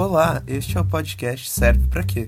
[0.00, 2.26] Olá, este é o podcast Serve para quê?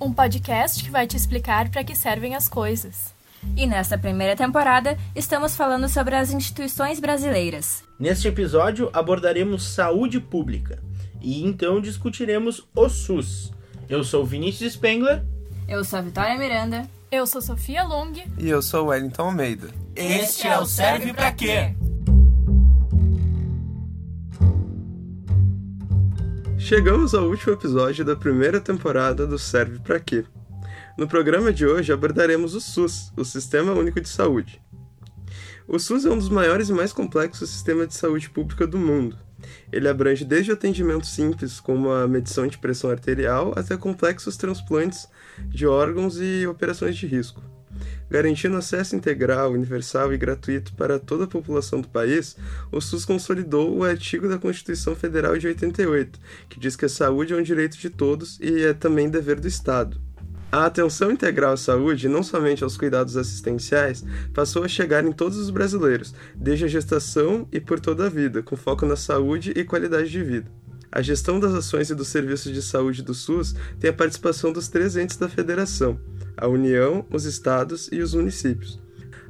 [0.00, 3.14] Um podcast que vai te explicar para que servem as coisas.
[3.54, 7.84] E nesta primeira temporada, estamos falando sobre as instituições brasileiras.
[7.98, 10.82] Neste episódio, abordaremos saúde pública
[11.20, 13.52] e então discutiremos o SUS.
[13.86, 15.22] Eu sou Vinícius Spengler.
[15.68, 16.88] Eu sou a Vitória Miranda.
[17.12, 18.14] Eu sou Sofia Lung.
[18.38, 19.68] E eu sou Wellington Almeida.
[19.94, 21.74] Este é o Serve para quê?
[26.70, 30.24] Chegamos ao último episódio da primeira temporada do Serve para quê?
[30.96, 34.62] No programa de hoje abordaremos o SUS, o Sistema Único de Saúde.
[35.66, 39.18] O SUS é um dos maiores e mais complexos sistemas de saúde pública do mundo.
[39.72, 45.08] Ele abrange desde atendimentos simples, como a medição de pressão arterial, até complexos transplantes
[45.48, 47.42] de órgãos e operações de risco.
[48.10, 52.36] Garantindo acesso integral, universal e gratuito para toda a população do país,
[52.72, 57.32] o SUS consolidou o artigo da Constituição Federal de 88, que diz que a saúde
[57.32, 60.00] é um direito de todos e é também dever do Estado.
[60.50, 65.38] A atenção integral à saúde, não somente aos cuidados assistenciais, passou a chegar em todos
[65.38, 69.62] os brasileiros, desde a gestação e por toda a vida, com foco na saúde e
[69.62, 70.50] qualidade de vida.
[70.90, 74.66] A gestão das ações e dos serviços de saúde do SUS tem a participação dos
[74.66, 76.00] três entes da federação:
[76.36, 78.80] a União, os estados e os municípios.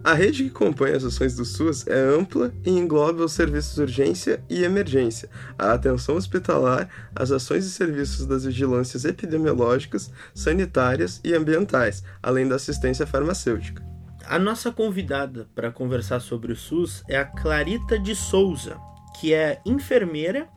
[0.02, 3.82] A rede que compõe as ações do SUS é ampla e engloba os serviços de
[3.82, 5.28] urgência e emergência,
[5.58, 12.54] a atenção hospitalar, as ações e serviços das vigilâncias epidemiológicas, sanitárias e ambientais, além da
[12.54, 13.84] assistência farmacêutica.
[14.24, 18.78] A nossa convidada para conversar sobre o SUS é a Clarita de Souza,
[19.20, 20.48] que é enfermeira,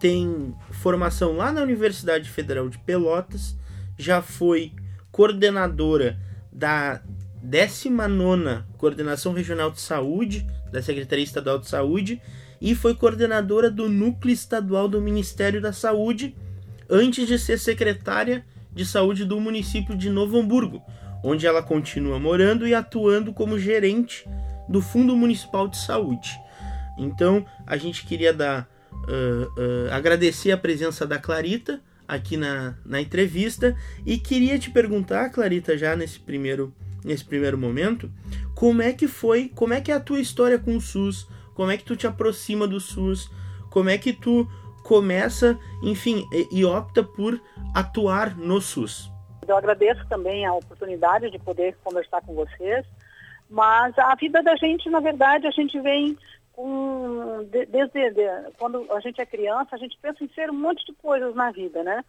[0.00, 3.56] tem formação lá na Universidade Federal de Pelotas,
[3.98, 4.72] já foi
[5.16, 6.18] coordenadora
[6.52, 7.00] da
[7.42, 12.20] 19 Coordenação Regional de Saúde da Secretaria Estadual de Saúde
[12.60, 16.36] e foi coordenadora do Núcleo Estadual do Ministério da Saúde
[16.90, 18.44] antes de ser secretária
[18.74, 20.82] de Saúde do município de Novo Hamburgo,
[21.24, 24.28] onde ela continua morando e atuando como gerente
[24.68, 26.38] do Fundo Municipal de Saúde.
[26.98, 33.00] Então, a gente queria dar uh, uh, agradecer a presença da Clarita aqui na, na
[33.00, 33.76] entrevista.
[34.04, 36.72] E queria te perguntar, Clarita, já nesse primeiro
[37.04, 38.10] nesse primeiro momento,
[38.52, 41.70] como é que foi, como é que é a tua história com o SUS, como
[41.70, 43.30] é que tu te aproxima do SUS,
[43.70, 44.48] como é que tu
[44.82, 47.40] começa, enfim, e, e opta por
[47.72, 49.10] atuar no SUS.
[49.46, 52.84] Eu agradeço também a oportunidade de poder conversar com vocês,
[53.48, 56.18] mas a vida da gente, na verdade, a gente vem
[57.68, 60.92] desde de, quando a gente é criança, a gente pensa em ser um monte de
[60.94, 62.04] coisas na vida, né?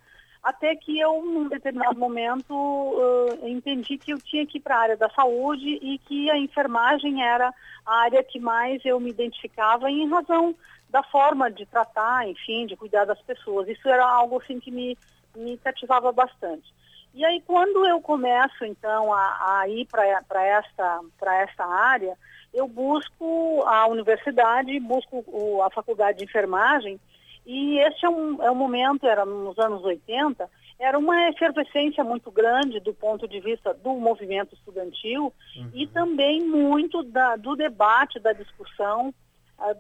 [0.48, 4.80] até que eu, num determinado momento, uh, entendi que eu tinha que ir para a
[4.80, 7.54] área da saúde e que a enfermagem era
[7.86, 10.56] a área que mais eu me identificava em razão
[10.90, 13.68] da forma de tratar, enfim, de cuidar das pessoas.
[13.68, 14.98] Isso era algo assim que me,
[15.36, 16.74] me cativava bastante.
[17.14, 20.06] E aí, quando eu começo, então, a, a ir para
[20.46, 21.02] esta,
[21.42, 22.18] esta área,
[22.58, 27.00] eu busco a universidade, busco o, a faculdade de enfermagem,
[27.46, 32.32] e esse é um, é um momento, era nos anos 80, era uma efervescência muito
[32.32, 35.72] grande do ponto de vista do movimento estudantil uhum.
[35.74, 39.14] e também muito da, do debate, da discussão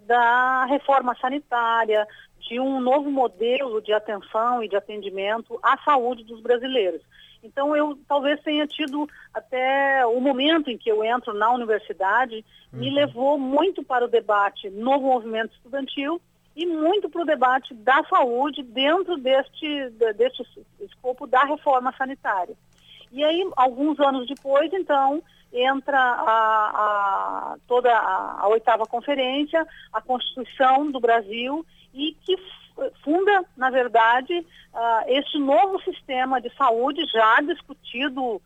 [0.05, 2.07] da reforma sanitária,
[2.39, 7.01] de um novo modelo de atenção e de atendimento à saúde dos brasileiros.
[7.43, 12.43] Então, eu talvez tenha tido até o momento em que eu entro na universidade,
[12.73, 12.79] uhum.
[12.79, 16.21] me levou muito para o debate no movimento estudantil
[16.55, 20.43] e muito para o debate da saúde dentro deste, deste
[20.81, 22.55] escopo da reforma sanitária.
[23.11, 25.21] E aí, alguns anos depois, então,
[25.51, 32.35] entra a, a toda a, a, oitava conferência, a Constituição do Brasil, e que
[33.03, 38.41] funda, na verdade, uh, este novo sistema de saúde já discutido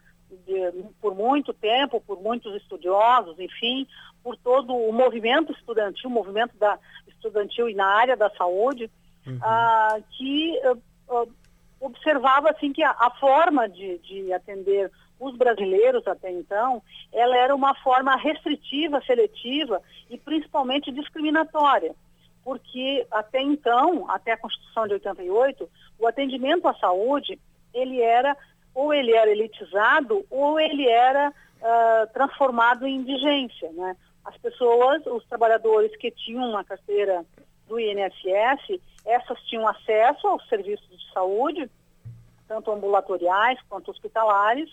[0.46, 3.86] de, por muito tempo, por muitos estudiosos, enfim,
[4.24, 8.90] por todo o movimento estudantil, o movimento da, estudantil e na área da saúde,
[9.28, 9.40] uhum.
[9.42, 10.60] Ah, que
[11.10, 11.32] uh,
[11.80, 16.82] observava assim que a, a forma de, de, atender os brasileiros até então,
[17.14, 19.80] ela era uma forma restritiva, seletiva
[20.10, 21.94] e principalmente discriminatória,
[22.44, 25.70] porque até então, até a Constituição de 88,
[26.00, 27.40] o atendimento à saúde,
[27.72, 28.36] ele era
[28.74, 33.96] ou ele era elitizado ou ele era uh, transformado em indigência, né?
[34.26, 37.24] as pessoas, os trabalhadores que tinham uma carteira
[37.68, 41.70] do INSS, essas tinham acesso aos serviços de saúde,
[42.48, 44.70] tanto ambulatoriais quanto hospitalares,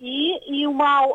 [0.00, 1.06] e, e uma,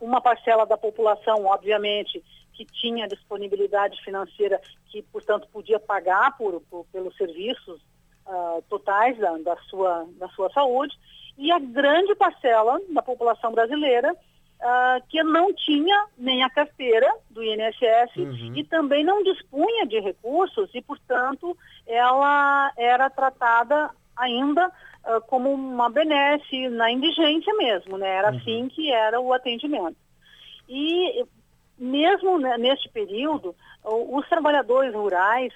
[0.00, 2.22] uma parcela da população, obviamente,
[2.52, 7.80] que tinha disponibilidade financeira, que, portanto, podia pagar por, por pelos serviços
[8.26, 10.96] uh, totais da, da, sua, da sua saúde,
[11.36, 17.42] e a grande parcela da população brasileira uh, que não tinha nem a carteira do
[17.42, 18.52] INSS uhum.
[18.56, 21.56] e também não dispunha de recursos e, portanto,
[21.86, 24.72] ela era tratada ainda
[25.06, 28.08] uh, como uma benesse na indigência mesmo, né?
[28.08, 28.36] Era uhum.
[28.36, 29.96] assim que era o atendimento.
[30.68, 31.24] E
[31.78, 33.54] mesmo neste período,
[33.84, 35.52] os trabalhadores rurais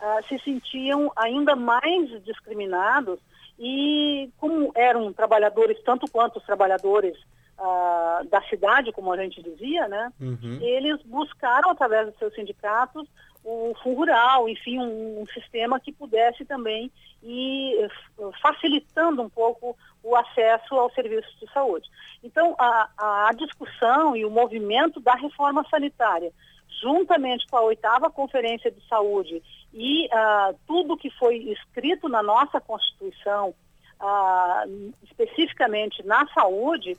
[0.00, 3.18] uh, se sentiam ainda mais discriminados
[3.58, 7.16] e como eram trabalhadores tanto quanto os trabalhadores
[7.58, 10.12] uh, da cidade, como a gente dizia, né?
[10.20, 10.58] Uhum.
[10.60, 13.08] Eles buscaram através dos seus sindicatos
[13.44, 16.90] o fundo rural, enfim, um, um, sistema que pudesse também
[17.22, 17.90] ir
[18.40, 21.88] facilitando um pouco o acesso aos serviços de saúde.
[22.22, 26.32] Então, a, a discussão e o movimento da reforma sanitária,
[26.80, 29.42] juntamente com a oitava Conferência de Saúde
[29.72, 33.54] e uh, tudo que foi escrito na nossa Constituição,
[34.00, 36.96] uh, especificamente na saúde,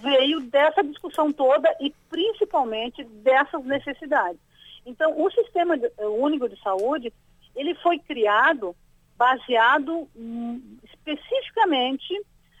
[0.00, 4.40] veio dessa discussão toda e principalmente dessas necessidades.
[4.88, 5.74] Então, o Sistema
[6.18, 7.12] Único de Saúde,
[7.54, 8.74] ele foi criado
[9.16, 12.14] baseado hum, especificamente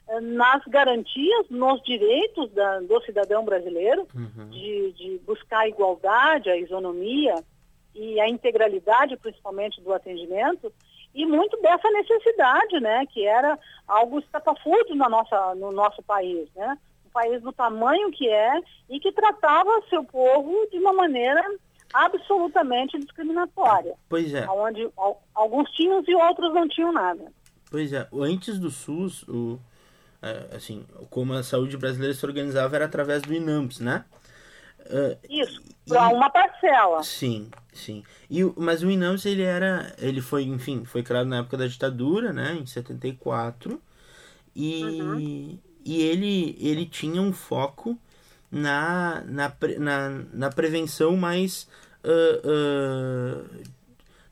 [0.08, 4.50] eh, nas garantias, nos direitos da, do cidadão brasileiro, uhum.
[4.50, 7.34] de, de, buscar a igualdade, a isonomia
[7.94, 10.70] e a integralidade, principalmente, do atendimento,
[11.14, 16.76] e muito dessa necessidade, né, que era algo estapafúrdio na nossa, no nosso país, né?
[17.06, 18.60] Um país do tamanho que é
[18.90, 21.42] e que tratava seu povo de uma maneira
[21.92, 23.94] absolutamente discriminatória.
[24.08, 24.46] Pois é.
[24.48, 24.88] Onde
[25.34, 27.32] alguns tinham e outros não tinham nada.
[27.70, 28.06] Pois é.
[28.12, 29.58] Antes do SUS, o,
[30.22, 34.04] é, assim, como a saúde brasileira se organizava era através do INAMPS, né?
[34.80, 37.02] Uh, Isso, para uma parcela.
[37.02, 38.02] Sim, sim.
[38.30, 42.32] E, mas o INAMPS, ele era, ele foi, enfim, foi criado na época da ditadura,
[42.32, 43.80] né, em 74,
[44.56, 45.58] e, uhum.
[45.84, 47.98] e ele, ele tinha um foco
[48.50, 51.68] na, na, na, na prevenção mais
[52.04, 53.44] uh, uh,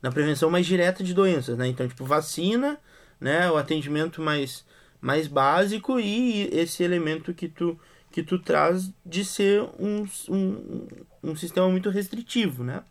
[0.01, 1.67] na prevenção mais direta de doenças, né?
[1.67, 2.79] Então, tipo, vacina,
[3.19, 3.49] né?
[3.51, 4.65] O atendimento mais,
[5.01, 7.79] mais básico e esse elemento que tu,
[8.11, 10.87] que tu traz de ser um, um,
[11.23, 12.83] um sistema muito restritivo, né?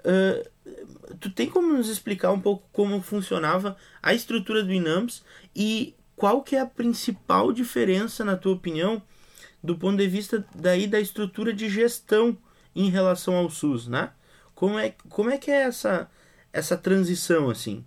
[0.00, 0.48] Uh,
[1.18, 5.22] tu tem como nos explicar um pouco como funcionava a estrutura do INAMPS
[5.54, 9.02] e qual que é a principal diferença, na tua opinião,
[9.62, 12.36] do ponto de vista daí da estrutura de gestão
[12.74, 14.12] em relação ao SUS, né?
[14.54, 16.10] Como é, como é que é essa,
[16.52, 17.84] essa transição, assim?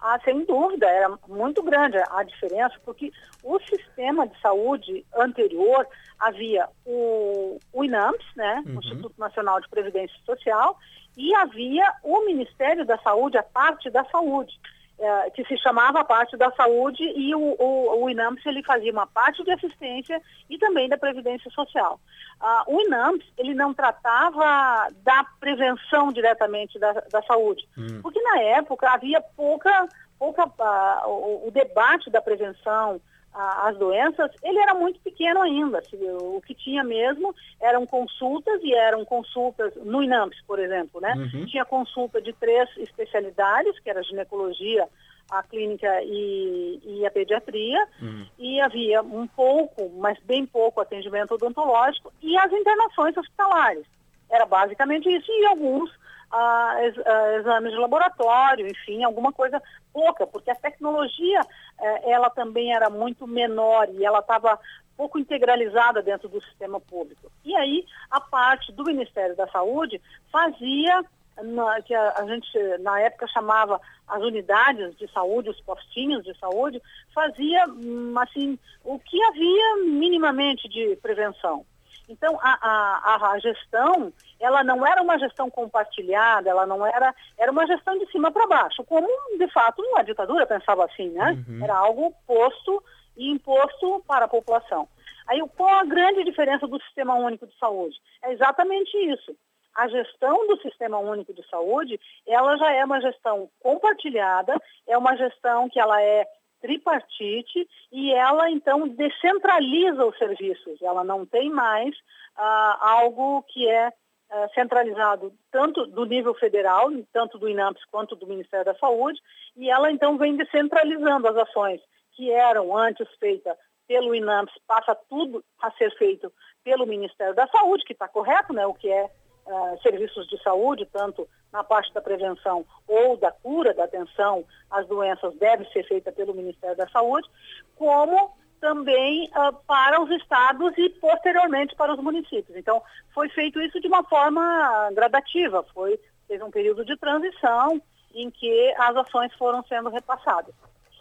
[0.00, 3.12] Ah, sem dúvida, era muito grande a diferença, porque
[3.42, 5.86] o sistema de saúde anterior
[6.18, 8.76] havia o, o INAMPS, né, uhum.
[8.76, 10.78] o Instituto Nacional de Previdência Social,
[11.16, 14.58] e havia o Ministério da Saúde, a parte da saúde
[15.00, 18.92] é, que se chamava a parte da saúde e o, o, o, INAMPS ele fazia
[18.92, 21.98] uma parte de assistência e também da previdência social.
[22.38, 28.02] Uh, o INAMPS ele não tratava da prevenção diretamente da, da saúde, hum.
[28.02, 29.88] porque na época havia pouca,
[30.18, 33.00] pouca uh, o, o, debate da prevenção,
[33.32, 35.82] as doenças, ele era muito pequeno ainda.
[36.20, 41.14] O que tinha mesmo eram consultas, e eram consultas no INAMPS, por exemplo, né?
[41.16, 41.46] Uhum.
[41.46, 44.88] Tinha consulta de três especialidades, que era a ginecologia,
[45.30, 48.26] a clínica e, e a pediatria, uhum.
[48.36, 53.86] e havia um pouco, mas bem pouco atendimento odontológico, e as internações hospitalares.
[54.28, 55.90] Era basicamente isso, e alguns
[56.30, 61.40] a, a exames de laboratório, enfim, alguma coisa pouca, porque a tecnologia
[61.78, 64.58] eh, ela também era muito menor e ela estava
[64.96, 67.30] pouco integralizada dentro do sistema público.
[67.44, 71.02] E aí a parte do Ministério da Saúde fazia
[71.42, 76.36] na, que a, a, gente na época chamava as unidades de saúde, os postinhos de
[76.38, 76.82] saúde,
[77.14, 81.64] fazia hum, assim o que havia minimamente de prevenção.
[82.10, 87.52] Então, a, a, a, gestão, ela não era uma gestão compartilhada, ela não era, era
[87.52, 89.06] uma gestão de cima para baixo, como
[89.38, 91.38] de fato a ditadura pensava assim, né?
[91.48, 91.62] Uhum.
[91.62, 92.82] Era algo posto
[93.16, 94.88] e imposto para a população.
[95.28, 97.96] Aí, qual a grande diferença do Sistema Único de Saúde?
[98.24, 99.36] É exatamente isso.
[99.72, 105.16] A gestão do Sistema Único de Saúde, ela já é uma gestão compartilhada, é uma
[105.16, 106.26] gestão que ela é
[106.60, 110.80] tripartite e ela então descentraliza os serviços.
[110.82, 111.94] Ela não tem mais
[112.36, 113.92] ah, algo que é
[114.30, 119.20] ah, centralizado tanto do nível federal, tanto do INAMPS quanto do Ministério da Saúde,
[119.56, 121.80] e ela então vem descentralizando as ações
[122.12, 123.56] que eram antes feitas
[123.88, 128.64] pelo INAMPS, passa tudo a ser feito pelo Ministério da Saúde, que está correto, né,
[128.64, 129.10] o que é
[129.50, 134.86] uh, serviços de saúde, tanto na parte da prevenção ou da cura, da atenção às
[134.86, 137.28] doenças, deve ser feita pelo Ministério da Saúde,
[137.76, 142.56] como também uh, para os estados e posteriormente para os municípios.
[142.56, 147.82] Então, foi feito isso de uma forma gradativa, foi teve um período de transição
[148.14, 150.54] em que as ações foram sendo repassadas.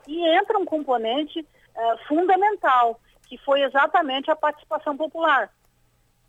[0.08, 5.52] E entra um componente uh, fundamental, que foi exatamente a participação popular,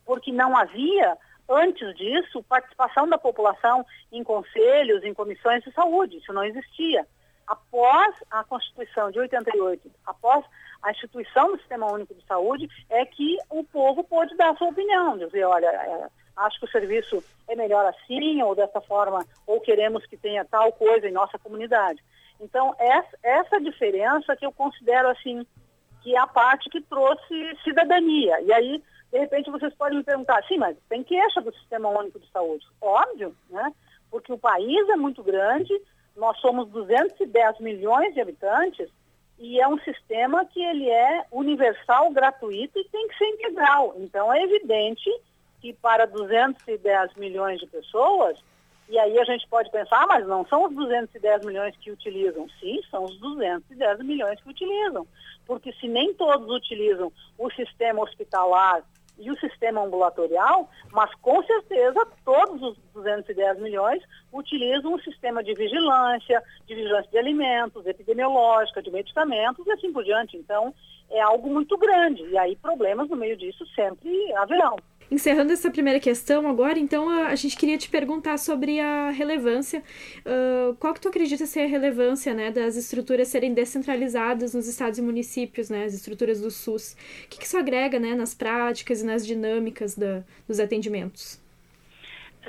[0.04, 1.16] porque não havia
[1.50, 7.06] antes disso participação da população em conselhos, em comissões de saúde, isso não existia.
[7.46, 10.44] Após a Constituição de 88, após
[10.82, 14.68] a instituição do Sistema Único de Saúde, é que o povo pôde dar a sua
[14.68, 19.60] opinião, dizer, olha, é, acho que o serviço é melhor assim, ou dessa forma, ou
[19.60, 22.02] queremos que tenha tal coisa em nossa comunidade.
[22.40, 25.44] Então, essa, essa diferença que eu considero assim,
[26.02, 28.40] que é a parte que trouxe cidadania.
[28.40, 32.20] E aí, de repente, vocês podem me perguntar, sim, mas tem queixa do Sistema Único
[32.20, 32.64] de Saúde?
[32.80, 33.72] Óbvio, né?
[34.10, 35.72] Porque o país é muito grande,
[36.16, 38.88] nós somos 210 milhões de habitantes,
[39.38, 43.94] e é um sistema que ele é universal, gratuito e tem que ser integral.
[43.96, 45.10] Então é evidente
[45.60, 48.38] que para 210 milhões de pessoas,
[48.90, 52.46] e aí a gente pode pensar, ah, mas não são os 210 milhões que utilizam.
[52.60, 55.06] Sim, são os 210 milhões que utilizam.
[55.46, 58.82] Porque se nem todos utilizam o sistema hospitalar
[59.20, 65.54] e o sistema ambulatorial, mas com certeza todos os 210 milhões utilizam o sistema de
[65.54, 70.36] vigilância, de vigilância de alimentos, epidemiológica, de medicamentos e assim por diante.
[70.36, 70.74] Então,
[71.10, 72.22] é algo muito grande.
[72.28, 74.76] E aí problemas no meio disso sempre haverão.
[75.10, 79.82] Encerrando essa primeira questão agora, então a, gente queria te perguntar sobre a relevância.
[80.20, 85.00] Uh, qual que tu acredita ser a relevância né, das estruturas serem descentralizadas nos estados
[85.00, 86.92] e municípios, né, as estruturas do SUS?
[87.24, 91.42] O que, que isso agrega né, nas práticas e nas dinâmicas da, dos atendimentos?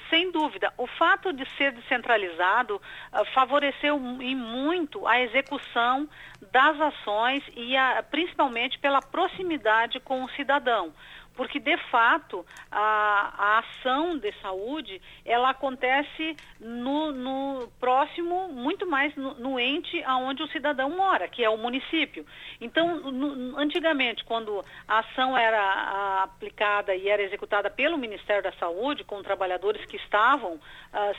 [0.09, 6.07] Sem dúvida, o fato de ser descentralizado uh, favoreceu em muito a execução
[6.51, 10.93] das ações e a, principalmente pela proximidade com o cidadão
[11.41, 19.15] porque de fato a, a ação de saúde ela acontece no, no próximo, muito mais
[19.15, 22.23] no, no, ente aonde o cidadão mora, que é o município.
[22.59, 28.51] Então, no, antigamente, quando a ação era a, aplicada e era executada pelo Ministério da
[28.53, 30.59] Saúde, com trabalhadores que estavam uh,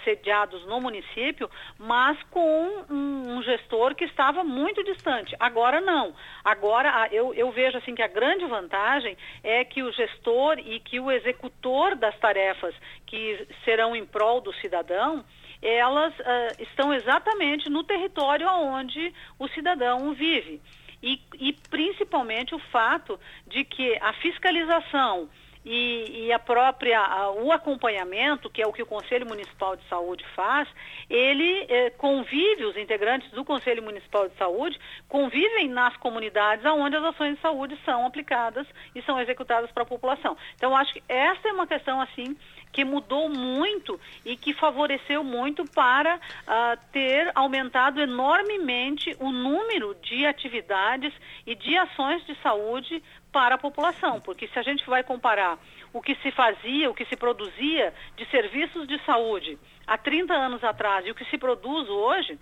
[0.05, 5.35] sediados no município, mas com um, um, gestor que estava muito distante.
[5.41, 6.15] Agora não.
[6.45, 10.12] Agora eu, eu vejo assim que a grande vantagem é que o gestor
[10.59, 12.75] e que o executor das tarefas
[13.07, 15.25] que serão em prol do cidadão,
[15.61, 20.61] elas uh, estão exatamente no território onde o cidadão vive.
[21.03, 25.29] E, e principalmente o fato de que a fiscalização
[25.65, 29.87] e, e, a própria a, o acompanhamento, que é o que o Conselho Municipal de
[29.89, 30.69] Saúde faz,
[31.09, 34.79] ele eh, convive, os integrantes do Conselho Municipal de Saúde
[35.09, 39.87] convivem nas comunidades onde as ações de saúde são aplicadas e são executadas para a
[39.87, 40.37] população.
[40.55, 42.37] Então, acho que essa é uma questão assim
[42.73, 50.25] que mudou muito e que favoreceu muito para uh, ter aumentado enormemente o número de
[50.25, 51.13] atividades
[51.47, 55.59] e de ações de saúde para a população, porque se a gente vai comparar
[55.93, 60.63] o que se fazia, o que se produzia de serviços de saúde há 30 anos
[60.63, 62.39] atrás e o que se produz hoje,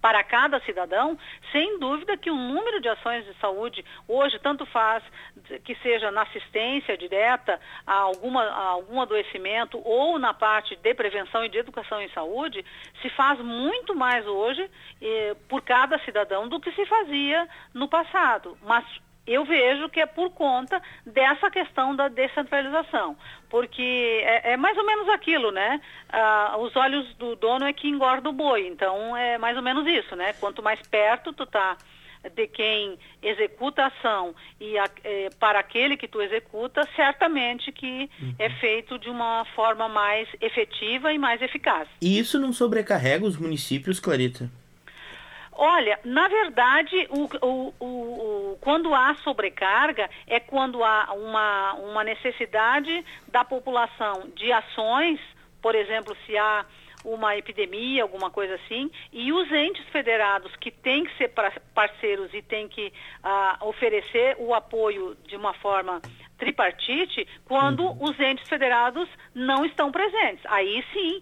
[0.00, 1.18] para cada cidadão,
[1.50, 5.02] sem dúvida que o número de ações de saúde hoje tanto faz
[5.64, 11.44] que seja na assistência direta a, alguma, a algum adoecimento ou na parte de prevenção
[11.44, 12.64] e de educação em saúde,
[13.02, 14.70] se faz muito mais hoje
[15.02, 18.56] eh, por cada cidadão do que se fazia no passado.
[18.62, 18.84] Mas
[19.32, 23.16] eu vejo que é por conta dessa questão da descentralização,
[23.48, 25.80] porque é, é mais ou menos aquilo, né?
[26.08, 29.86] Ah, os olhos do dono é que engorda o boi, então é mais ou menos
[29.86, 30.32] isso, né?
[30.34, 31.76] Quanto mais perto tu tá
[32.34, 38.10] de quem executa a ação e a, é, para aquele que tu executa, certamente que
[38.20, 38.34] uhum.
[38.38, 41.88] é feito de uma forma mais efetiva e mais eficaz.
[42.00, 44.50] E isso não sobrecarrega os municípios, Clarita?
[45.60, 53.04] Olha, na verdade, o, o, o, quando há sobrecarga é quando há uma, uma necessidade
[53.26, 55.18] da população de ações,
[55.60, 56.64] por exemplo, se há
[57.04, 61.32] uma epidemia, alguma coisa assim, e os entes federados que têm que ser
[61.74, 62.92] parceiros e têm que
[63.24, 66.00] uh, oferecer o apoio de uma forma
[66.38, 68.04] tripartite, quando uhum.
[68.04, 70.44] os entes federados não estão presentes.
[70.46, 71.20] Aí sim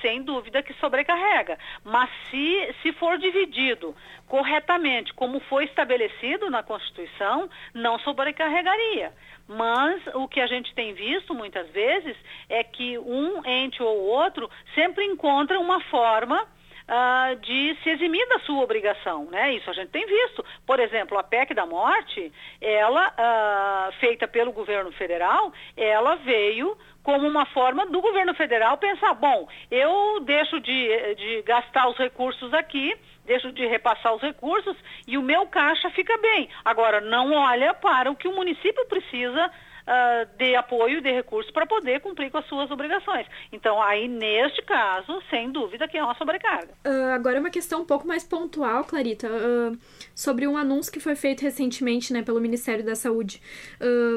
[0.00, 1.58] sem dúvida que sobrecarrega.
[1.84, 3.94] Mas se, se for dividido
[4.26, 9.12] corretamente, como foi estabelecido na Constituição, não sobrecarregaria.
[9.48, 12.16] Mas o que a gente tem visto muitas vezes
[12.48, 16.46] é que um ente ou outro sempre encontra uma forma
[16.88, 19.54] Uh, de se eximir da sua obrigação, né?
[19.54, 20.44] Isso a gente tem visto.
[20.64, 27.26] Por exemplo, a PEC da morte, ela, uh, feita pelo governo federal, ela veio como
[27.26, 32.96] uma forma do governo federal pensar, bom, eu deixo de, de gastar os recursos aqui,
[33.24, 34.76] deixo de repassar os recursos
[35.06, 36.48] e o meu caixa fica bem.
[36.64, 39.50] Agora, não olha para o que o município precisa
[39.86, 43.26] uh, de apoio, de recursos para poder cumprir com as suas obrigações.
[43.52, 46.72] Então, aí, neste caso, sem dúvida que é uma sobrecarga.
[46.84, 49.78] Uh, agora, uma questão um pouco mais pontual, Clarita, uh,
[50.14, 53.40] sobre um anúncio que foi feito recentemente né, pelo Ministério da Saúde.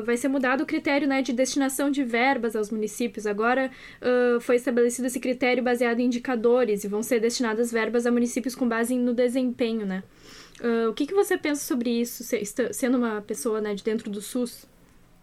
[0.05, 3.25] vai ser mudado o critério né, de destinação de verbas aos municípios.
[3.25, 3.69] Agora,
[4.41, 8.67] foi estabelecido esse critério baseado em indicadores e vão ser destinadas verbas a municípios com
[8.67, 10.03] base no desempenho, né?
[10.61, 12.23] Uh, o que, que você pensa sobre isso,
[12.73, 14.67] sendo uma pessoa né, de dentro do SUS?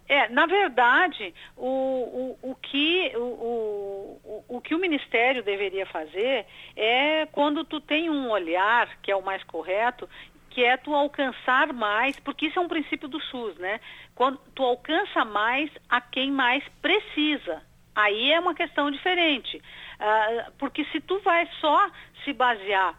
[0.08, 6.46] É, na verdade, o, o, o, que, o, o, o que o Ministério deveria fazer
[6.76, 10.08] é quando tu tem um olhar, que é o mais correto,
[10.50, 13.80] que é tu alcançar mais, porque isso é um princípio do SUS, né?
[14.14, 17.62] Quando tu alcança mais a quem mais precisa.
[17.94, 19.56] Aí é uma questão diferente.
[19.58, 21.90] Uh, porque se tu vai só
[22.25, 22.98] se basear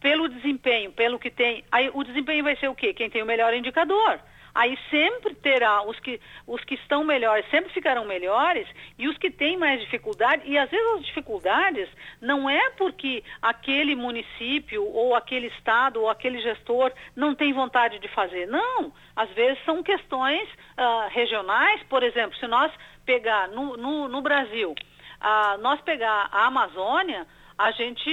[0.00, 2.92] pelo desempenho, pelo que tem, aí o desempenho vai ser o quê?
[2.92, 4.20] Quem tem o melhor indicador
[4.54, 9.30] aí sempre terá os que, os que estão melhores, sempre ficarão melhores, e os que
[9.30, 11.88] têm mais dificuldade, e às vezes as dificuldades
[12.20, 18.08] não é porque aquele município, ou aquele estado, ou aquele gestor não tem vontade de
[18.08, 18.46] fazer.
[18.46, 22.72] Não, às vezes são questões uh, regionais, por exemplo, se nós
[23.04, 27.26] pegar no, no, no Brasil, uh, nós pegar a Amazônia,
[27.58, 28.08] a gente,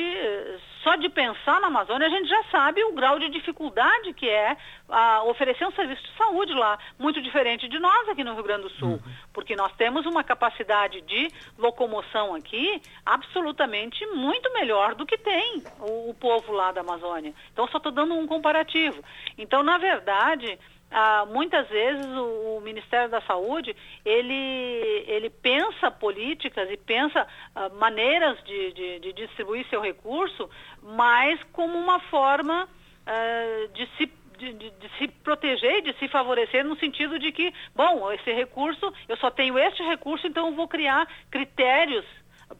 [0.83, 4.57] só de pensar na Amazônia, a gente já sabe o grau de dificuldade que é
[4.89, 8.63] a, oferecer um serviço de saúde lá, muito diferente de nós aqui no Rio Grande
[8.63, 9.13] do Sul, uhum.
[9.31, 11.27] porque nós temos uma capacidade de
[11.59, 17.31] locomoção aqui absolutamente muito melhor do que tem o, o povo lá da Amazônia.
[17.53, 19.03] Então, só estou dando um comparativo.
[19.37, 20.57] Então, na verdade,
[20.97, 27.67] ah, muitas vezes o, o, Ministério da Saúde ele, ele pensa políticas e pensa ah,
[27.67, 30.49] maneiras de, de, de, distribuir seu recurso,
[30.81, 32.69] mas como uma forma
[33.05, 37.53] ah, de se de, de, de, se proteger, de se favorecer, no sentido de que,
[37.73, 42.05] bom, esse recurso, eu só tenho este recurso, então eu vou criar critérios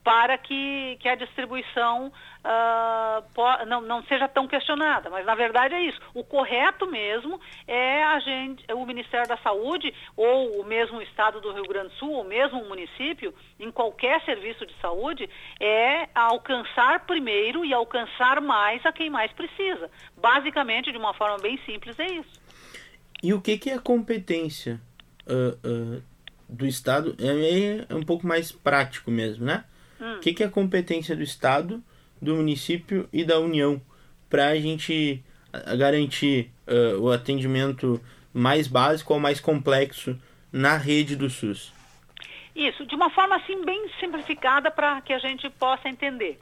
[0.04, 2.12] para que, que a distribuição
[2.44, 5.10] uh, não, não seja tão questionada.
[5.10, 6.00] Mas, na verdade, é isso.
[6.14, 11.52] O correto mesmo é a gente, o Ministério da Saúde, ou o mesmo Estado do
[11.52, 17.06] Rio Grande do Sul, ou mesmo o município, em qualquer serviço de saúde, é alcançar
[17.06, 19.90] primeiro e alcançar mais a quem mais precisa.
[20.18, 22.46] Basicamente, de uma forma bem simples, é isso.
[23.24, 24.80] E o que, que é competência
[25.28, 26.04] uh, uh,
[26.48, 27.16] do Estado?
[27.20, 29.64] É, é um pouco mais prático mesmo, né?
[30.00, 30.16] Hum.
[30.16, 31.84] O que, que é competência do Estado,
[32.22, 33.82] do município e da União
[34.30, 35.24] para a gente
[35.78, 38.02] garantir uh, o atendimento
[38.34, 40.20] mais básico ou mais complexo
[40.52, 41.74] na rede do SUS?
[42.56, 46.40] Isso, de uma forma assim bem simplificada para que a gente possa entender.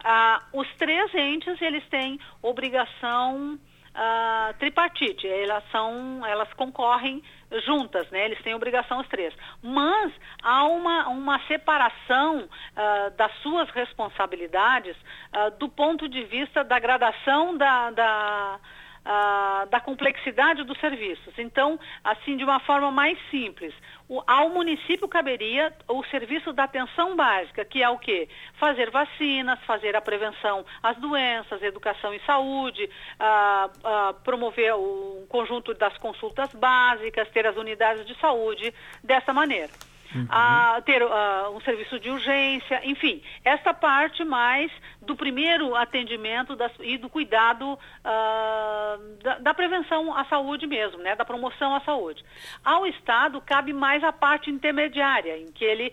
[0.00, 3.58] Uh, os três entes eles têm obrigação
[3.96, 7.22] uh, tripartite, elas são, elas concorrem
[7.64, 8.24] juntas, né?
[8.26, 9.34] Eles têm obrigação os três.
[9.62, 16.78] Mas há uma, uma separação uh, das suas responsabilidades uh, do ponto de vista da
[16.78, 18.60] gradação da, da
[19.06, 21.32] uh, da complexidade dos serviços.
[21.38, 23.72] Então, assim, de uma forma mais simples,
[24.08, 28.28] o, ao município caberia o serviço da atenção básica, que é o quê?
[28.54, 35.72] Fazer vacinas, fazer a prevenção às doenças, educação e saúde, uh, uh, promover o conjunto
[35.74, 39.70] das consultas básicas, ter as unidades de saúde dessa maneira
[40.14, 40.26] uhum.
[40.28, 44.70] a ter uh, um serviço de urgência, enfim, essa parte mais
[45.06, 51.14] do primeiro atendimento das, e do cuidado uh, da, da, prevenção à saúde mesmo, né,
[51.14, 52.24] da promoção à saúde.
[52.64, 55.92] Ao Estado cabe mais a parte intermediária, em que ele,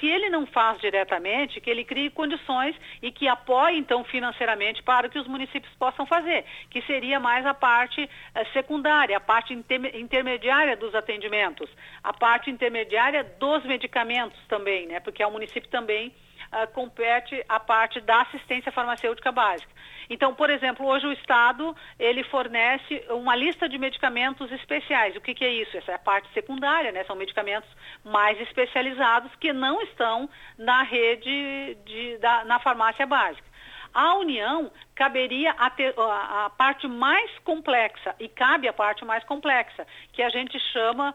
[0.00, 5.08] se ele não faz diretamente, que ele crie condições e que apoie então financeiramente para
[5.08, 9.94] que os municípios possam fazer, que seria mais a parte uh, secundária, a parte inter,
[9.94, 11.68] intermediária dos atendimentos,
[12.02, 15.00] a parte intermediária dos medicamentos também, né?
[15.00, 16.12] Porque o município também
[16.62, 19.72] uh, compete a parte da assistência farmacêutica básica.
[20.08, 25.16] Então, por exemplo, hoje o Estado ele fornece uma lista de medicamentos especiais.
[25.16, 25.76] O que, que é isso?
[25.76, 27.04] Essa é a parte secundária, né?
[27.04, 27.68] São medicamentos
[28.04, 33.54] mais especializados que não estão na rede de, da, na farmácia básica.
[33.94, 39.22] A União caberia a, ter, a, a parte mais complexa, e cabe a parte mais
[39.24, 41.14] complexa, que a gente chama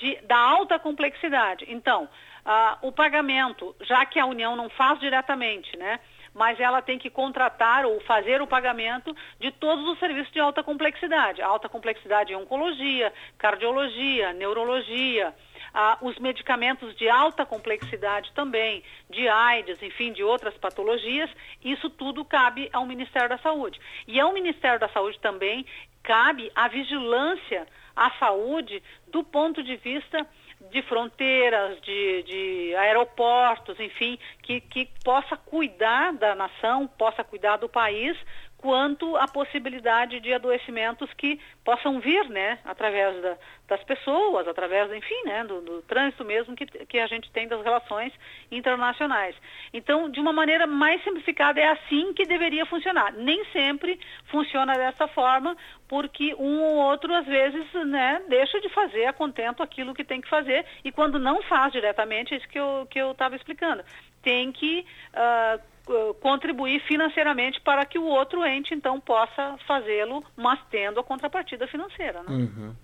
[0.00, 1.66] de, da alta complexidade.
[1.68, 2.08] Então,
[2.44, 5.98] uh, o pagamento, já que a União não faz diretamente, né?
[6.34, 10.62] mas ela tem que contratar ou fazer o pagamento de todos os serviços de alta
[10.62, 11.40] complexidade.
[11.40, 15.32] Alta complexidade em oncologia, cardiologia, neurologia,
[15.72, 21.30] ah, os medicamentos de alta complexidade também, de AIDS, enfim, de outras patologias,
[21.64, 23.80] isso tudo cabe ao Ministério da Saúde.
[24.06, 25.64] E ao Ministério da Saúde também
[26.02, 30.26] cabe a vigilância à saúde do ponto de vista
[30.70, 37.68] de fronteiras, de, de aeroportos, enfim, que, que possa cuidar da nação, possa cuidar do
[37.68, 38.16] país
[38.64, 45.24] quanto à possibilidade de adoecimentos que possam vir, né, através da, das pessoas, através, enfim,
[45.24, 48.12] né, do, do, trânsito mesmo que, que a gente tem das relações
[48.50, 49.34] internacionais.
[49.72, 53.12] Então, de uma maneira mais simplificada, é assim que deveria funcionar.
[53.14, 55.56] Nem sempre funciona dessa forma,
[55.88, 60.20] porque um ou outro, às vezes, né, deixa de fazer a contento aquilo que tem
[60.20, 63.82] que fazer, e quando não faz diretamente, é isso que eu que estava explicando,
[64.22, 71.00] tem que uh, contribuir financeiramente para que o outro ente então possa fazê-lo, mas tendo
[71.00, 72.22] a contrapartida financeira.
[72.22, 72.30] Né?
[72.30, 72.74] Uhum.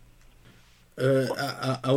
[1.01, 1.93] Uh, a, a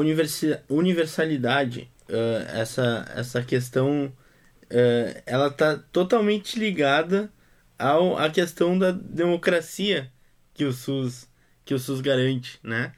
[0.70, 7.30] universalidade, uh, essa, essa questão, uh, ela está totalmente ligada
[7.78, 10.10] ao, à questão da democracia
[10.54, 11.28] que o SUS,
[11.66, 12.94] que o SUS garante, né?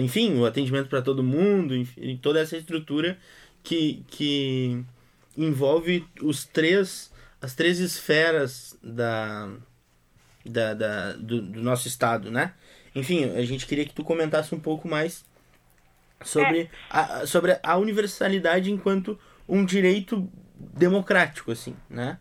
[0.00, 3.18] enfim, o atendimento para todo mundo, enfim, toda essa estrutura
[3.64, 4.84] que, que
[5.36, 7.10] envolve os três
[7.42, 9.50] as três esferas da,
[10.46, 12.54] da, da do, do, nosso estado, né?
[12.94, 15.24] Enfim, a gente queria que tu comentasse um pouco mais
[16.24, 16.68] sobre, é.
[16.90, 22.18] a, sobre a universalidade enquanto um direito democrático, assim, né?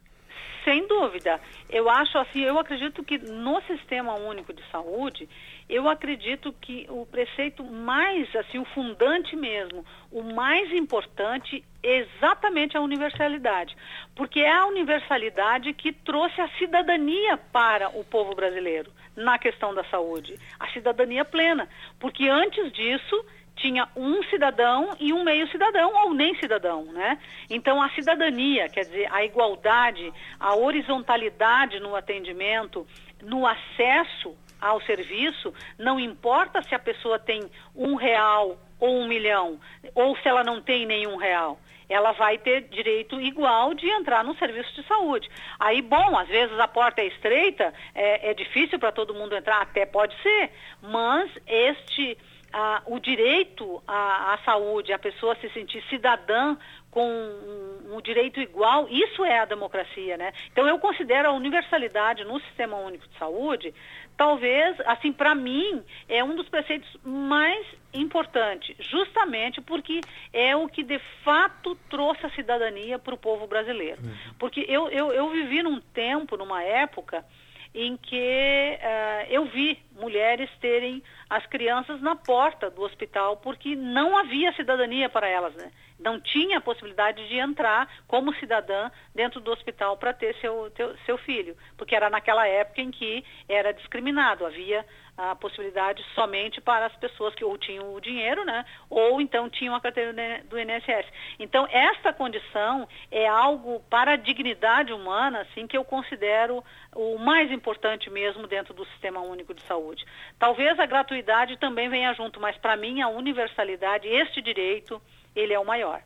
[0.64, 1.40] Sem dúvida.
[1.70, 5.28] Eu acho assim, eu acredito que no Sistema Único de Saúde,
[5.68, 12.78] eu acredito que o preceito mais, assim, o fundante mesmo, o mais importante é exatamente
[12.78, 13.76] a universalidade.
[14.16, 19.84] Porque é a universalidade que trouxe a cidadania para o povo brasileiro na questão da
[19.86, 20.38] saúde.
[20.60, 21.68] A cidadania plena.
[22.00, 27.20] Porque antes disso tinha um cidadão e um meio cidadão ou nem cidadão, né?
[27.50, 32.88] Então a cidadania, quer dizer, a igualdade, a horizontalidade no atendimento,
[33.22, 39.60] no acesso ao serviço, não importa se a pessoa tem um real ou um milhão,
[39.94, 41.60] ou se ela não tem nenhum real.
[41.92, 45.30] Ela vai ter direito igual de entrar no serviço de saúde.
[45.60, 49.62] Aí, bom, às vezes a porta é estreita, é, é difícil para todo mundo entrar,
[49.62, 50.52] até pode ser,
[50.82, 52.18] mas este
[52.54, 56.58] ah, o direito à, à, saúde, a pessoa se sentir cidadã
[56.92, 60.34] com um, um, direito igual, isso é a democracia, né?
[60.52, 63.74] Então eu considero a universalidade no Sistema Único de Saúde,
[64.18, 70.02] talvez, assim, para mim, é um dos preceitos mais importantes, justamente porque
[70.34, 74.02] é o que de fato trouxe a cidadania para o povo brasileiro.
[74.04, 74.34] Uhum.
[74.38, 77.26] Porque eu, eu, eu vivi num tempo, numa época,
[77.74, 84.18] em que uh, eu vi mulheres terem as crianças na porta do hospital porque não
[84.18, 85.72] havia cidadania para elas, né?
[86.02, 90.96] Não tinha a possibilidade de entrar como cidadã dentro do hospital para ter seu, teu,
[91.06, 94.86] seu filho, porque era naquela época em que era discriminado, havia
[95.18, 99.76] a possibilidade somente para as pessoas que ou tinham o dinheiro, né, ou então tinham
[99.76, 100.14] a carteira
[100.46, 101.06] do INSS.
[101.38, 106.64] Então, esta condição é algo para a dignidade humana, assim, que eu considero
[106.96, 110.06] o mais importante mesmo dentro do Sistema Único de Saúde.
[110.40, 115.02] Talvez a gratuidade também venha junto, mas para mim a universalidade, este direito,
[115.36, 116.02] ele é o maior.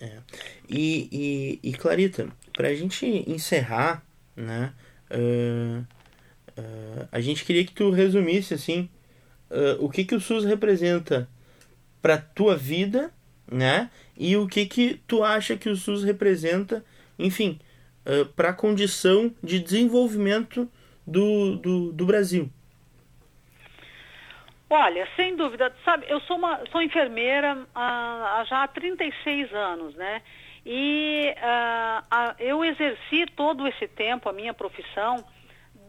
[0.00, 0.18] É.
[0.68, 4.04] E, e, e Clarita, para a gente encerrar,
[4.36, 4.72] né,
[5.10, 5.84] uh
[6.56, 8.88] Uh, a gente queria que tu resumisse assim
[9.50, 11.28] uh, o que que o SUS representa
[12.00, 13.12] para tua vida,
[13.50, 13.90] né?
[14.16, 16.84] E o que que tu acha que o SUS representa,
[17.18, 17.58] enfim,
[18.34, 20.68] para a condição de desenvolvimento
[21.06, 22.50] do, do, do Brasil.
[24.74, 30.22] Olha, sem dúvida, sabe, eu sou uma sou enfermeira há, já há 36 anos, né?
[30.64, 35.22] E uh, eu exerci todo esse tempo a minha profissão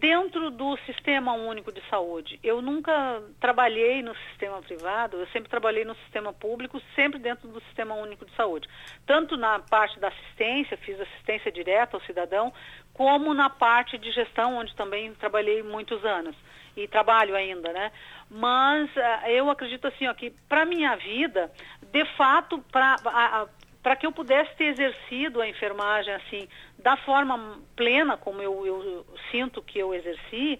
[0.03, 2.37] dentro do Sistema Único de Saúde.
[2.43, 7.61] Eu nunca trabalhei no sistema privado, eu sempre trabalhei no sistema público, sempre dentro do
[7.61, 8.67] Sistema Único de Saúde.
[9.05, 12.51] Tanto na parte da assistência, fiz assistência direta ao cidadão,
[12.93, 16.35] como na parte de gestão, onde também trabalhei muitos anos
[16.75, 17.91] e trabalho ainda, né?
[18.29, 21.51] Mas uh, eu acredito assim, ó, que para minha vida,
[21.91, 23.47] de fato, para
[23.83, 26.47] para que eu pudesse ter exercido a enfermagem assim
[26.79, 30.57] da forma plena como eu, eu sinto que eu exerci,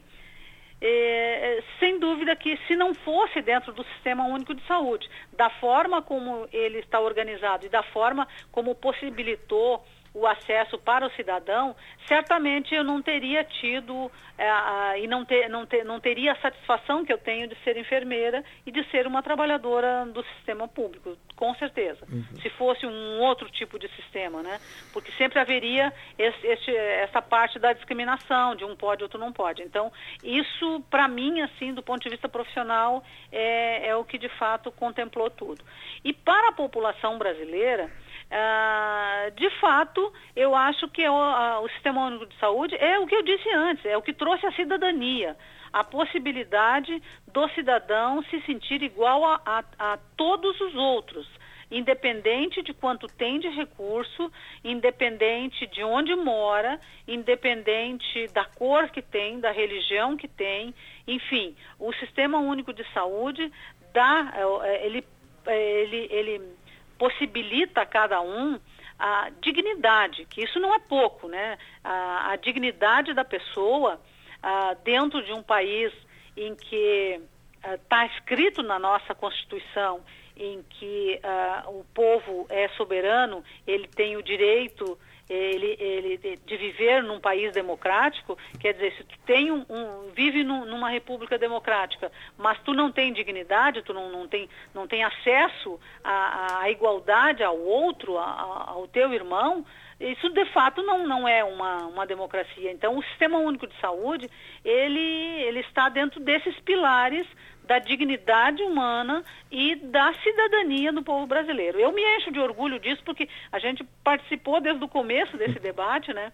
[0.81, 6.01] é, sem dúvida que se não fosse dentro do Sistema Único de Saúde, da forma
[6.01, 11.75] como ele está organizado e da forma como possibilitou o acesso para o cidadão,
[12.07, 17.05] certamente eu não teria tido é, e não, ter, não, ter, não teria a satisfação
[17.05, 21.53] que eu tenho de ser enfermeira e de ser uma trabalhadora do sistema público, com
[21.55, 22.05] certeza.
[22.11, 22.23] Uhum.
[22.41, 24.59] Se fosse um outro tipo de sistema, né?
[24.91, 29.61] Porque sempre haveria esse, esse, essa parte da discriminação, de um pode, outro não pode.
[29.61, 29.91] Então,
[30.23, 34.71] isso, para mim, assim, do ponto de vista profissional, é, é o que de fato
[34.71, 35.63] contemplou tudo.
[36.03, 37.91] E para a população brasileira,
[38.35, 43.05] ah, de fato, eu acho que o, a, o Sistema Único de Saúde é o
[43.05, 45.37] que eu disse antes, é o que trouxe a cidadania,
[45.71, 46.99] a possibilidade
[47.31, 51.27] do cidadão se sentir igual a, a, a todos os outros,
[51.69, 54.31] independente de quanto tem de recurso,
[54.63, 60.73] independente de onde mora, independente da cor que tem, da religião que tem,
[61.07, 63.51] enfim, o Sistema Único de Saúde
[63.93, 65.05] dá, é, ele,
[65.45, 66.62] é, ele, ele
[67.03, 68.57] possibilita a cada um
[68.97, 71.57] a dignidade, que isso não é pouco, né?
[71.83, 73.99] A, a dignidade da pessoa
[74.41, 75.91] a, dentro de um país
[76.37, 77.19] em que
[77.61, 80.01] está escrito na nossa Constituição
[80.37, 81.19] em que
[81.67, 84.97] o povo é soberano, ele tem o direito
[85.29, 90.43] ele, ele de viver num país democrático, quer dizer, se tu tem um, um vive
[90.43, 95.03] num, numa república democrática, mas tu não tem dignidade, tu não, não, tem, não tem
[95.03, 99.65] acesso à, à igualdade ao outro, ao teu irmão,
[99.99, 102.71] isso de fato não, não é uma, uma democracia.
[102.71, 104.29] Então, o Sistema Único de Saúde,
[104.63, 107.25] ele, ele está dentro desses pilares
[107.65, 111.79] da dignidade humana e da cidadania do povo brasileiro.
[111.79, 116.13] Eu me encho de orgulho disso porque a gente participou desde o começo desse debate,
[116.13, 116.31] né?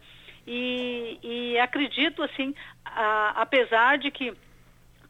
[0.47, 4.33] E, e acredito, assim, a, apesar de que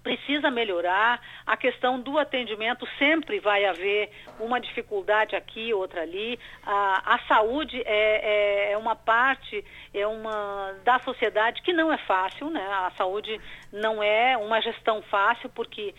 [0.10, 1.22] precisa melhorar.
[1.46, 6.40] A questão do atendimento sempre vai haver uma dificuldade aqui, outra ali.
[6.66, 11.98] A, a saúde é, é, é, uma parte é uma da sociedade que não é
[12.00, 12.66] fácil, né?
[12.88, 13.40] A saúde
[13.72, 15.94] não é uma gestão fácil porque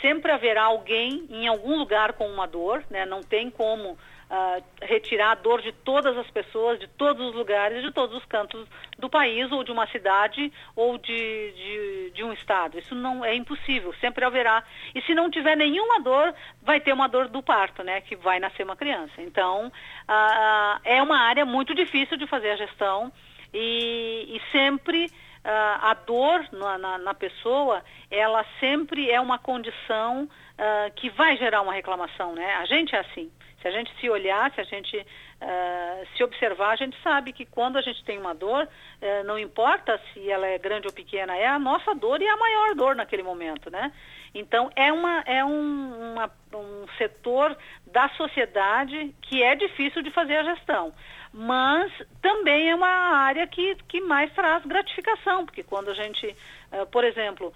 [0.00, 3.04] sempre haverá alguém em algum lugar com uma dor, né?
[3.04, 3.98] Não tem como
[4.30, 8.24] uh, retirar a dor de todas as pessoas, de todos os lugares, de todos os
[8.24, 8.66] cantos
[8.98, 12.78] do país, ou de uma cidade, ou de, de, de um estado.
[12.78, 14.62] Isso não é impossível, sempre haverá.
[14.94, 18.38] E se não tiver nenhuma dor, vai ter uma dor do parto, né, que vai
[18.38, 19.20] nascer uma criança.
[19.22, 23.12] Então, uh, é uma área muito difícil de fazer a gestão
[23.52, 25.10] e, e sempre
[25.46, 31.36] Uh, a dor na, na, na, pessoa, ela sempre é uma condição uh, que vai
[31.36, 32.56] gerar uma reclamação, né?
[32.56, 33.30] A gente é assim.
[33.60, 37.46] Se a gente se olhar, se a gente uh, se observar, a gente sabe que
[37.46, 41.36] quando a gente tem uma dor, uh, não importa se ela é grande ou pequena,
[41.36, 43.92] é a nossa dor e a maior dor naquele momento, né?
[44.34, 50.36] Então, é, uma, é um, uma, um setor da sociedade que é difícil de fazer
[50.36, 50.92] a gestão
[51.38, 51.92] mas
[52.22, 56.34] também é uma área que, que mais traz gratificação, porque quando a gente,
[56.72, 57.52] uh, por exemplo,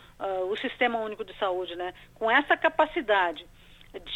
[0.50, 3.46] o Sistema Único de Saúde, né, com essa capacidade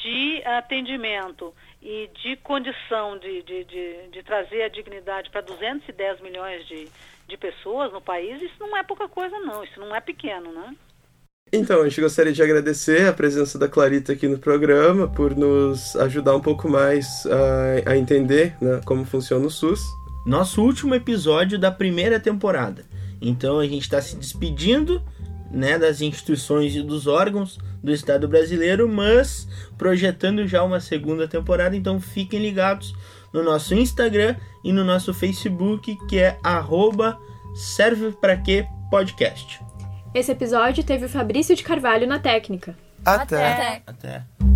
[0.03, 6.67] de atendimento e de condição de, de, de, de trazer a dignidade para 210 milhões
[6.67, 6.89] de,
[7.27, 10.75] de pessoas no país, isso não é pouca coisa não, isso não é pequeno, né?
[11.53, 15.95] Então, a gente gostaria de agradecer a presença da Clarita aqui no programa por nos
[15.97, 19.81] ajudar um pouco mais a, a entender né, como funciona o SUS.
[20.27, 22.85] Nosso último episódio da primeira temporada.
[23.21, 25.01] Então a gente está se despedindo
[25.55, 31.77] né, das instituições e dos órgãos do Estado brasileiro, mas projetando já uma segunda temporada.
[31.77, 32.95] Então fiquem ligados
[33.33, 37.19] no nosso Instagram e no nosso Facebook, que é arroba
[37.55, 39.61] serve para que podcast.
[40.15, 42.77] Esse episódio teve o Fabrício de Carvalho na técnica.
[43.05, 43.53] Até.
[43.53, 43.83] Até.
[43.87, 44.54] Até.